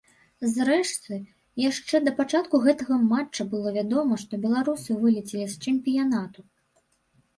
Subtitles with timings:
[0.53, 1.17] Зрэшты,
[1.63, 6.41] яшчэ да пачатку гэтага матча было вядома, што беларусы вылецелі з чэмпіянату.